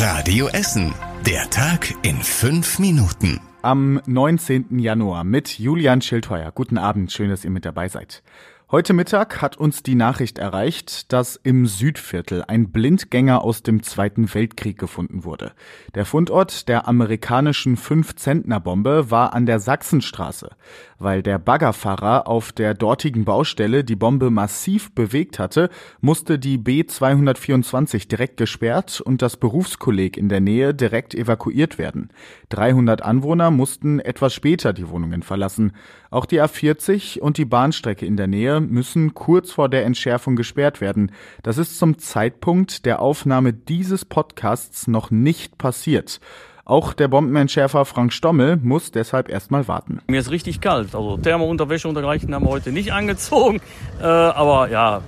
Radio 0.00 0.46
Essen. 0.46 0.94
Der 1.26 1.50
Tag 1.50 1.92
in 2.02 2.22
fünf 2.22 2.78
Minuten. 2.78 3.40
Am 3.62 4.00
19. 4.06 4.78
Januar 4.78 5.24
mit 5.24 5.58
Julian 5.58 6.00
Schildheuer. 6.02 6.52
Guten 6.52 6.78
Abend, 6.78 7.10
schön, 7.10 7.30
dass 7.30 7.44
ihr 7.44 7.50
mit 7.50 7.64
dabei 7.64 7.88
seid. 7.88 8.22
Heute 8.70 8.92
Mittag 8.92 9.40
hat 9.40 9.56
uns 9.56 9.82
die 9.82 9.94
Nachricht 9.94 10.36
erreicht, 10.36 11.10
dass 11.14 11.36
im 11.36 11.64
Südviertel 11.64 12.44
ein 12.48 12.70
Blindgänger 12.70 13.42
aus 13.42 13.62
dem 13.62 13.82
Zweiten 13.82 14.34
Weltkrieg 14.34 14.76
gefunden 14.76 15.24
wurde. 15.24 15.52
Der 15.94 16.04
Fundort 16.04 16.68
der 16.68 16.86
amerikanischen 16.86 17.78
Fünf-Zentner-Bombe 17.78 19.10
war 19.10 19.32
an 19.32 19.46
der 19.46 19.58
Sachsenstraße. 19.58 20.50
Weil 20.98 21.22
der 21.22 21.38
Baggerfahrer 21.38 22.26
auf 22.26 22.52
der 22.52 22.74
dortigen 22.74 23.24
Baustelle 23.24 23.84
die 23.84 23.96
Bombe 23.96 24.28
massiv 24.28 24.92
bewegt 24.94 25.38
hatte, 25.38 25.70
musste 26.02 26.38
die 26.38 26.58
B224 26.58 28.06
direkt 28.06 28.36
gesperrt 28.36 29.00
und 29.00 29.22
das 29.22 29.38
Berufskolleg 29.38 30.18
in 30.18 30.28
der 30.28 30.40
Nähe 30.40 30.74
direkt 30.74 31.14
evakuiert 31.14 31.78
werden. 31.78 32.10
300 32.50 33.00
Anwohner 33.00 33.50
mussten 33.50 33.98
etwas 33.98 34.34
später 34.34 34.74
die 34.74 34.90
Wohnungen 34.90 35.22
verlassen. 35.22 35.72
Auch 36.10 36.26
die 36.26 36.42
A40 36.42 37.20
und 37.20 37.38
die 37.38 37.46
Bahnstrecke 37.46 38.04
in 38.04 38.18
der 38.18 38.26
Nähe 38.26 38.57
müssen 38.60 39.14
kurz 39.14 39.52
vor 39.52 39.68
der 39.68 39.84
Entschärfung 39.84 40.36
gesperrt 40.36 40.80
werden. 40.80 41.12
Das 41.42 41.58
ist 41.58 41.78
zum 41.78 41.98
Zeitpunkt 41.98 42.86
der 42.86 43.00
Aufnahme 43.00 43.52
dieses 43.52 44.04
Podcasts 44.04 44.86
noch 44.86 45.10
nicht 45.10 45.58
passiert. 45.58 46.20
Auch 46.68 46.92
der 46.92 47.08
Bombenentschärfer 47.08 47.86
Frank 47.86 48.12
Stommel 48.12 48.58
muss 48.58 48.90
deshalb 48.92 49.30
erstmal 49.30 49.68
warten. 49.68 50.02
Mir 50.06 50.20
ist 50.20 50.30
richtig 50.30 50.60
kalt. 50.60 50.94
Also 50.94 51.16
Thermounterwäsche 51.16 51.88
und 51.88 51.94
dergleichen 51.94 52.34
haben 52.34 52.44
wir 52.44 52.50
heute 52.50 52.72
nicht 52.72 52.92
angezogen. 52.92 53.60
Äh, 54.00 54.04
aber 54.04 54.68
ja, 54.68 55.00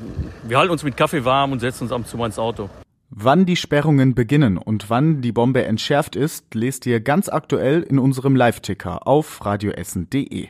wir 0.48 0.56
halten 0.56 0.72
uns 0.72 0.82
mit 0.82 0.96
Kaffee 0.96 1.26
warm 1.26 1.52
und 1.52 1.60
setzen 1.60 1.84
uns 1.84 1.92
ab 1.92 1.98
und 1.98 2.06
zu 2.06 2.16
mal 2.16 2.26
ins 2.26 2.38
Auto. 2.38 2.70
Wann 3.10 3.44
die 3.44 3.56
Sperrungen 3.56 4.14
beginnen 4.14 4.56
und 4.56 4.88
wann 4.88 5.20
die 5.20 5.32
Bombe 5.32 5.64
entschärft 5.64 6.16
ist, 6.16 6.54
lest 6.54 6.86
ihr 6.86 7.00
ganz 7.00 7.28
aktuell 7.28 7.82
in 7.82 7.98
unserem 7.98 8.36
Live-Ticker 8.36 9.06
auf 9.06 9.44
radioessen.de. 9.44 10.48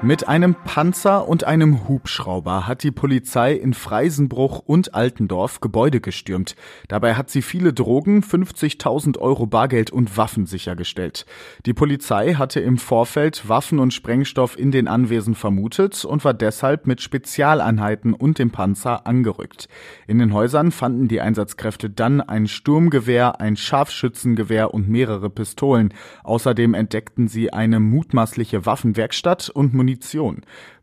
Mit 0.00 0.28
einem 0.28 0.54
Panzer 0.54 1.26
und 1.26 1.42
einem 1.42 1.88
Hubschrauber 1.88 2.68
hat 2.68 2.84
die 2.84 2.92
Polizei 2.92 3.54
in 3.54 3.74
Freisenbruch 3.74 4.60
und 4.64 4.94
Altendorf 4.94 5.60
Gebäude 5.60 6.00
gestürmt. 6.00 6.54
Dabei 6.86 7.14
hat 7.14 7.30
sie 7.30 7.42
viele 7.42 7.72
Drogen, 7.72 8.22
50.000 8.22 9.18
Euro 9.18 9.46
Bargeld 9.46 9.90
und 9.90 10.16
Waffen 10.16 10.46
sichergestellt. 10.46 11.26
Die 11.66 11.74
Polizei 11.74 12.34
hatte 12.34 12.60
im 12.60 12.78
Vorfeld 12.78 13.48
Waffen 13.48 13.80
und 13.80 13.92
Sprengstoff 13.92 14.56
in 14.56 14.70
den 14.70 14.86
Anwesen 14.86 15.34
vermutet 15.34 16.04
und 16.04 16.24
war 16.24 16.34
deshalb 16.34 16.86
mit 16.86 17.00
Spezialeinheiten 17.00 18.14
und 18.14 18.38
dem 18.38 18.52
Panzer 18.52 19.04
angerückt. 19.04 19.68
In 20.06 20.20
den 20.20 20.32
Häusern 20.32 20.70
fanden 20.70 21.08
die 21.08 21.20
Einsatzkräfte 21.20 21.90
dann 21.90 22.20
ein 22.20 22.46
Sturmgewehr, 22.46 23.40
ein 23.40 23.56
Scharfschützengewehr 23.56 24.72
und 24.72 24.88
mehrere 24.88 25.28
Pistolen. 25.28 25.92
Außerdem 26.22 26.74
entdeckten 26.74 27.26
sie 27.26 27.52
eine 27.52 27.80
mutmaßliche 27.80 28.64
Waffenwerkstatt 28.64 29.50
und 29.50 29.74
Munition. 29.74 29.87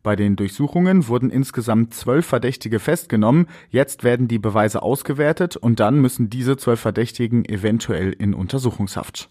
Bei 0.03 0.15
den 0.15 0.35
Durchsuchungen 0.35 1.07
wurden 1.07 1.29
insgesamt 1.29 1.93
zwölf 1.93 2.25
Verdächtige 2.25 2.79
festgenommen. 2.79 3.47
Jetzt 3.69 4.03
werden 4.03 4.27
die 4.27 4.39
Beweise 4.39 4.81
ausgewertet 4.81 5.57
und 5.57 5.79
dann 5.79 5.99
müssen 5.99 6.29
diese 6.29 6.57
zwölf 6.57 6.79
Verdächtigen 6.79 7.45
eventuell 7.45 8.13
in 8.13 8.33
Untersuchungshaft. 8.33 9.29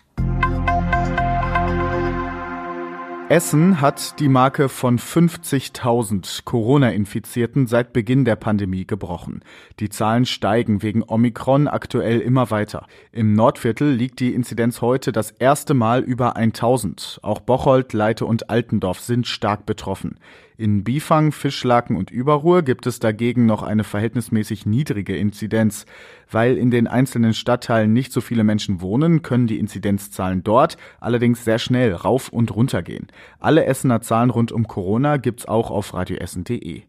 Essen 3.34 3.80
hat 3.80 4.20
die 4.20 4.28
Marke 4.28 4.68
von 4.68 4.96
50.000 4.96 6.44
Corona-Infizierten 6.44 7.66
seit 7.66 7.92
Beginn 7.92 8.24
der 8.24 8.36
Pandemie 8.36 8.86
gebrochen. 8.86 9.42
Die 9.80 9.88
Zahlen 9.88 10.24
steigen 10.24 10.84
wegen 10.84 11.02
Omikron 11.02 11.66
aktuell 11.66 12.20
immer 12.20 12.52
weiter. 12.52 12.86
Im 13.10 13.32
Nordviertel 13.32 13.90
liegt 13.90 14.20
die 14.20 14.32
Inzidenz 14.34 14.82
heute 14.82 15.10
das 15.10 15.32
erste 15.32 15.74
Mal 15.74 16.04
über 16.04 16.36
1000. 16.36 17.18
Auch 17.24 17.40
Bocholt, 17.40 17.92
Leite 17.92 18.24
und 18.24 18.50
Altendorf 18.50 19.00
sind 19.00 19.26
stark 19.26 19.66
betroffen. 19.66 20.20
In 20.56 20.84
Bifang, 20.84 21.32
Fischlaken 21.32 21.96
und 21.96 22.12
Überruhr 22.12 22.62
gibt 22.62 22.86
es 22.86 23.00
dagegen 23.00 23.44
noch 23.44 23.64
eine 23.64 23.82
verhältnismäßig 23.82 24.66
niedrige 24.66 25.16
Inzidenz. 25.16 25.84
Weil 26.30 26.56
in 26.56 26.70
den 26.70 26.86
einzelnen 26.86 27.34
Stadtteilen 27.34 27.92
nicht 27.92 28.12
so 28.12 28.20
viele 28.20 28.44
Menschen 28.44 28.80
wohnen, 28.80 29.22
können 29.22 29.48
die 29.48 29.58
Inzidenzzahlen 29.58 30.44
dort 30.44 30.76
allerdings 31.00 31.44
sehr 31.44 31.58
schnell 31.58 31.92
rauf 31.92 32.28
und 32.28 32.54
runter 32.54 32.82
gehen. 32.82 33.08
Alle 33.40 33.64
Essener 33.64 34.00
Zahlen 34.00 34.30
rund 34.30 34.52
um 34.52 34.68
Corona 34.68 35.16
gibt's 35.16 35.46
auch 35.46 35.72
auf 35.72 35.92
radioessen.de. 35.92 36.82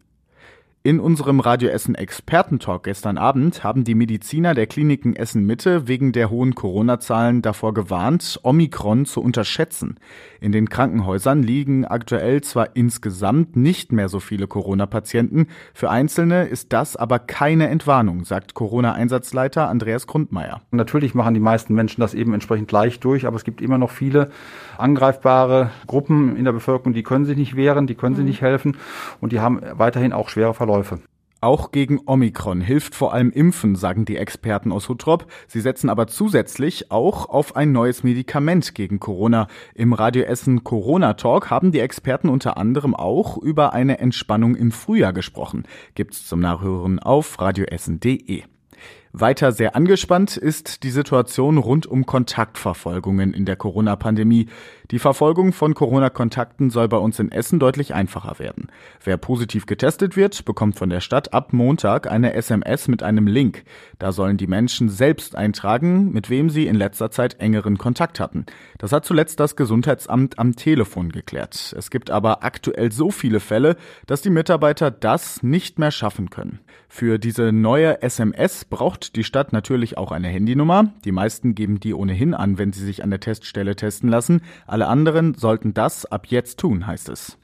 In 0.86 1.00
unserem 1.00 1.40
Radio 1.40 1.68
Essen 1.70 1.96
Expertentalk 1.96 2.84
gestern 2.84 3.18
Abend 3.18 3.64
haben 3.64 3.82
die 3.82 3.96
Mediziner 3.96 4.54
der 4.54 4.68
Kliniken 4.68 5.16
Essen 5.16 5.44
Mitte 5.44 5.88
wegen 5.88 6.12
der 6.12 6.30
hohen 6.30 6.54
Corona-Zahlen 6.54 7.42
davor 7.42 7.74
gewarnt, 7.74 8.38
Omikron 8.44 9.04
zu 9.04 9.20
unterschätzen. 9.20 9.98
In 10.38 10.52
den 10.52 10.68
Krankenhäusern 10.68 11.42
liegen 11.42 11.84
aktuell 11.84 12.40
zwar 12.42 12.76
insgesamt 12.76 13.56
nicht 13.56 13.90
mehr 13.90 14.08
so 14.08 14.20
viele 14.20 14.46
Corona-Patienten, 14.46 15.48
für 15.74 15.90
Einzelne 15.90 16.44
ist 16.44 16.72
das 16.72 16.94
aber 16.94 17.18
keine 17.18 17.66
Entwarnung, 17.66 18.24
sagt 18.24 18.54
Corona-Einsatzleiter 18.54 19.68
Andreas 19.68 20.06
Grundmeier. 20.06 20.60
Natürlich 20.70 21.16
machen 21.16 21.34
die 21.34 21.40
meisten 21.40 21.74
Menschen 21.74 22.00
das 22.00 22.14
eben 22.14 22.32
entsprechend 22.32 22.70
leicht 22.70 23.02
durch, 23.02 23.26
aber 23.26 23.34
es 23.34 23.42
gibt 23.42 23.60
immer 23.60 23.78
noch 23.78 23.90
viele 23.90 24.30
angreifbare 24.78 25.70
Gruppen 25.88 26.36
in 26.36 26.44
der 26.44 26.52
Bevölkerung, 26.52 26.92
die 26.92 27.02
können 27.02 27.24
sich 27.24 27.36
nicht 27.36 27.56
wehren, 27.56 27.88
die 27.88 27.96
können 27.96 28.14
sich 28.14 28.22
mhm. 28.22 28.28
nicht 28.28 28.40
helfen 28.40 28.76
und 29.20 29.32
die 29.32 29.40
haben 29.40 29.60
weiterhin 29.72 30.12
auch 30.12 30.28
schwere 30.28 30.54
Verläufe. 30.54 30.75
Verläufe. 30.84 31.00
Auch 31.42 31.70
gegen 31.70 32.00
Omikron 32.06 32.60
hilft 32.60 32.94
vor 32.94 33.12
allem 33.12 33.30
Impfen, 33.30 33.76
sagen 33.76 34.04
die 34.04 34.16
Experten 34.16 34.72
aus 34.72 34.88
Huttrop. 34.88 35.26
Sie 35.46 35.60
setzen 35.60 35.90
aber 35.90 36.06
zusätzlich 36.06 36.90
auch 36.90 37.28
auf 37.28 37.54
ein 37.56 37.72
neues 37.72 38.02
Medikament 38.02 38.74
gegen 38.74 39.00
Corona. 39.00 39.46
Im 39.74 39.92
Radio 39.92 40.24
Essen 40.24 40.64
Corona 40.64 41.14
Talk 41.14 41.50
haben 41.50 41.72
die 41.72 41.80
Experten 41.80 42.30
unter 42.30 42.56
anderem 42.56 42.94
auch 42.94 43.36
über 43.36 43.74
eine 43.74 43.98
Entspannung 43.98 44.56
im 44.56 44.72
Frühjahr 44.72 45.12
gesprochen. 45.12 45.64
Gibt's 45.94 46.26
zum 46.26 46.40
Nachhören 46.40 46.98
auf 46.98 47.38
radioessen.de. 47.40 48.42
Weiter 49.18 49.52
sehr 49.52 49.74
angespannt 49.74 50.36
ist 50.36 50.82
die 50.82 50.90
Situation 50.90 51.56
rund 51.56 51.86
um 51.86 52.04
Kontaktverfolgungen 52.04 53.32
in 53.32 53.46
der 53.46 53.56
Corona-Pandemie. 53.56 54.48
Die 54.92 55.00
Verfolgung 55.00 55.52
von 55.52 55.74
Corona-Kontakten 55.74 56.70
soll 56.70 56.86
bei 56.86 56.96
uns 56.96 57.18
in 57.18 57.32
Essen 57.32 57.58
deutlich 57.58 57.92
einfacher 57.92 58.38
werden. 58.38 58.68
Wer 59.02 59.16
positiv 59.16 59.66
getestet 59.66 60.16
wird, 60.16 60.44
bekommt 60.44 60.76
von 60.76 60.90
der 60.90 61.00
Stadt 61.00 61.34
ab 61.34 61.52
Montag 61.52 62.08
eine 62.08 62.34
SMS 62.34 62.86
mit 62.86 63.02
einem 63.02 63.26
Link. 63.26 63.64
Da 63.98 64.12
sollen 64.12 64.36
die 64.36 64.46
Menschen 64.46 64.88
selbst 64.88 65.34
eintragen, 65.34 66.12
mit 66.12 66.30
wem 66.30 66.50
sie 66.50 66.68
in 66.68 66.76
letzter 66.76 67.10
Zeit 67.10 67.40
engeren 67.40 67.78
Kontakt 67.78 68.20
hatten. 68.20 68.46
Das 68.78 68.92
hat 68.92 69.04
zuletzt 69.04 69.40
das 69.40 69.56
Gesundheitsamt 69.56 70.38
am 70.38 70.54
Telefon 70.54 71.10
geklärt. 71.10 71.74
Es 71.76 71.90
gibt 71.90 72.12
aber 72.12 72.44
aktuell 72.44 72.92
so 72.92 73.10
viele 73.10 73.40
Fälle, 73.40 73.76
dass 74.06 74.22
die 74.22 74.30
Mitarbeiter 74.30 74.92
das 74.92 75.42
nicht 75.42 75.80
mehr 75.80 75.90
schaffen 75.90 76.30
können. 76.30 76.60
Für 76.88 77.18
diese 77.18 77.50
neue 77.50 78.02
SMS 78.02 78.64
braucht 78.64 79.16
die 79.16 79.24
Stadt 79.24 79.52
natürlich 79.52 79.98
auch 79.98 80.12
eine 80.12 80.28
Handynummer. 80.28 80.92
Die 81.04 81.12
meisten 81.12 81.56
geben 81.56 81.80
die 81.80 81.92
ohnehin 81.92 82.34
an, 82.34 82.58
wenn 82.58 82.72
sie 82.72 82.84
sich 82.84 83.02
an 83.02 83.10
der 83.10 83.20
Teststelle 83.20 83.74
testen 83.74 84.08
lassen. 84.08 84.42
Alle 84.76 84.88
anderen 84.88 85.32
sollten 85.32 85.72
das 85.72 86.04
ab 86.04 86.26
jetzt 86.26 86.58
tun, 86.60 86.86
heißt 86.86 87.08
es. 87.08 87.38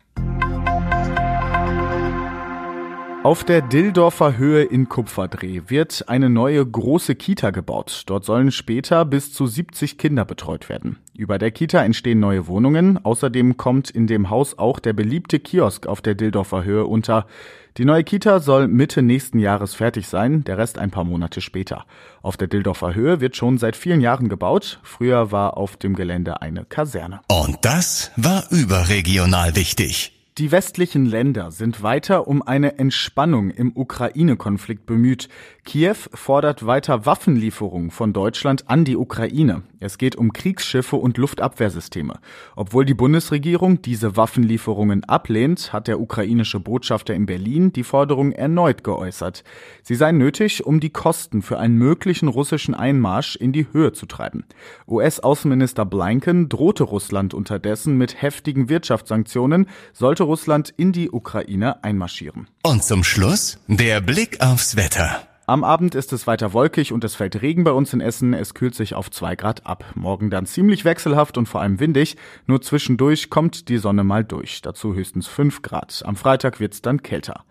Auf 3.24 3.44
der 3.44 3.62
Dildorfer 3.62 4.36
Höhe 4.36 4.64
in 4.64 4.88
Kupferdreh 4.88 5.62
wird 5.68 6.08
eine 6.08 6.28
neue 6.28 6.66
große 6.66 7.14
Kita 7.14 7.50
gebaut. 7.50 8.02
Dort 8.06 8.24
sollen 8.24 8.50
später 8.50 9.04
bis 9.04 9.32
zu 9.32 9.46
70 9.46 9.96
Kinder 9.96 10.24
betreut 10.24 10.68
werden. 10.68 10.98
Über 11.16 11.38
der 11.38 11.52
Kita 11.52 11.84
entstehen 11.84 12.18
neue 12.18 12.48
Wohnungen. 12.48 12.98
Außerdem 13.04 13.56
kommt 13.56 13.90
in 13.90 14.08
dem 14.08 14.28
Haus 14.28 14.58
auch 14.58 14.80
der 14.80 14.92
beliebte 14.92 15.38
Kiosk 15.38 15.86
auf 15.86 16.00
der 16.00 16.16
Dildorfer 16.16 16.64
Höhe 16.64 16.84
unter. 16.84 17.28
Die 17.76 17.84
neue 17.84 18.02
Kita 18.02 18.40
soll 18.40 18.66
Mitte 18.66 19.02
nächsten 19.02 19.38
Jahres 19.38 19.72
fertig 19.72 20.08
sein, 20.08 20.42
der 20.42 20.58
Rest 20.58 20.76
ein 20.76 20.90
paar 20.90 21.04
Monate 21.04 21.40
später. 21.40 21.86
Auf 22.22 22.36
der 22.36 22.48
Dildorfer 22.48 22.96
Höhe 22.96 23.20
wird 23.20 23.36
schon 23.36 23.56
seit 23.56 23.76
vielen 23.76 24.00
Jahren 24.00 24.30
gebaut. 24.30 24.80
Früher 24.82 25.30
war 25.30 25.56
auf 25.56 25.76
dem 25.76 25.94
Gelände 25.94 26.42
eine 26.42 26.64
Kaserne. 26.64 27.20
Und 27.28 27.58
das 27.62 28.10
war 28.16 28.50
überregional 28.50 29.54
wichtig. 29.54 30.21
Die 30.38 30.50
westlichen 30.50 31.04
Länder 31.04 31.50
sind 31.50 31.82
weiter 31.82 32.26
um 32.26 32.40
eine 32.40 32.78
Entspannung 32.78 33.50
im 33.50 33.76
Ukraine-Konflikt 33.76 34.86
bemüht. 34.86 35.28
Kiew 35.64 35.96
fordert 36.14 36.64
weiter 36.64 37.04
Waffenlieferungen 37.04 37.90
von 37.90 38.14
Deutschland 38.14 38.70
an 38.70 38.86
die 38.86 38.96
Ukraine. 38.96 39.62
Es 39.82 39.98
geht 39.98 40.14
um 40.14 40.32
Kriegsschiffe 40.32 40.94
und 40.94 41.18
Luftabwehrsysteme. 41.18 42.20
Obwohl 42.54 42.84
die 42.84 42.94
Bundesregierung 42.94 43.82
diese 43.82 44.16
Waffenlieferungen 44.16 45.02
ablehnt, 45.04 45.72
hat 45.72 45.88
der 45.88 46.00
ukrainische 46.00 46.60
Botschafter 46.60 47.14
in 47.14 47.26
Berlin 47.26 47.72
die 47.72 47.82
Forderung 47.82 48.30
erneut 48.30 48.84
geäußert. 48.84 49.42
Sie 49.82 49.96
seien 49.96 50.18
nötig, 50.18 50.64
um 50.64 50.78
die 50.78 50.90
Kosten 50.90 51.42
für 51.42 51.58
einen 51.58 51.76
möglichen 51.76 52.28
russischen 52.28 52.74
Einmarsch 52.74 53.34
in 53.34 53.52
die 53.52 53.66
Höhe 53.72 53.92
zu 53.92 54.06
treiben. 54.06 54.44
US-Außenminister 54.86 55.84
Blinken 55.84 56.48
drohte 56.48 56.84
Russland 56.84 57.34
unterdessen 57.34 57.98
mit 57.98 58.22
heftigen 58.22 58.68
Wirtschaftssanktionen, 58.68 59.66
sollte 59.92 60.22
Russland 60.22 60.72
in 60.76 60.92
die 60.92 61.10
Ukraine 61.10 61.82
einmarschieren. 61.82 62.46
Und 62.62 62.84
zum 62.84 63.02
Schluss 63.02 63.58
der 63.66 64.00
Blick 64.00 64.40
aufs 64.40 64.76
Wetter. 64.76 65.26
Am 65.46 65.64
Abend 65.64 65.96
ist 65.96 66.12
es 66.12 66.28
weiter 66.28 66.52
wolkig 66.52 66.92
und 66.92 67.02
es 67.02 67.16
fällt 67.16 67.42
Regen 67.42 67.64
bei 67.64 67.72
uns 67.72 67.92
in 67.92 68.00
Essen. 68.00 68.32
Es 68.32 68.54
kühlt 68.54 68.76
sich 68.76 68.94
auf 68.94 69.10
zwei 69.10 69.34
Grad 69.34 69.66
ab. 69.66 69.84
Morgen 69.96 70.30
dann 70.30 70.46
ziemlich 70.46 70.84
wechselhaft 70.84 71.36
und 71.36 71.46
vor 71.46 71.60
allem 71.60 71.80
windig. 71.80 72.16
Nur 72.46 72.62
zwischendurch 72.62 73.28
kommt 73.28 73.68
die 73.68 73.78
Sonne 73.78 74.04
mal 74.04 74.24
durch. 74.24 74.62
Dazu 74.62 74.94
höchstens 74.94 75.26
fünf 75.26 75.62
Grad. 75.62 76.04
Am 76.06 76.14
Freitag 76.14 76.60
wird's 76.60 76.80
dann 76.80 77.02
kälter. 77.02 77.44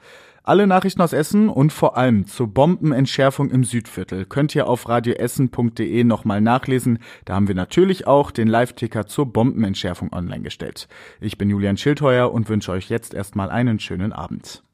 Alle 0.44 0.68
Nachrichten 0.68 1.02
aus 1.02 1.12
Essen 1.12 1.50
und 1.50 1.74
vor 1.74 1.98
allem 1.98 2.26
zur 2.26 2.48
Bombenentschärfung 2.48 3.52
im 3.52 3.66
Südviertel 3.66 4.26
könnt 4.26 4.56
ihr 4.56 4.68
auf 4.68 4.88
radioessen.de 4.88 6.04
nochmal 6.06 6.40
nachlesen. 6.40 6.98
Da 7.26 7.36
haben 7.36 7.50
wir 7.50 7.56
natürlich 7.56 8.08
auch 8.08 8.32
den 8.32 8.48
Live-Ticker 8.48 9.06
zur 9.06 9.32
Bombenentschärfung 9.32 10.14
online 10.14 10.44
gestellt. 10.44 10.88
Ich 11.20 11.38
bin 11.38 11.50
Julian 11.50 11.78
Schildheuer 11.78 12.32
und 12.32 12.48
wünsche 12.48 12.72
euch 12.72 12.90
jetzt 12.90 13.14
erstmal 13.14 13.52
einen 13.52 13.80
schönen 13.80 14.14
Abend. 14.14 14.64